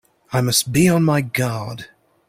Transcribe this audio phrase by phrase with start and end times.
[0.33, 1.89] I must be on my guard!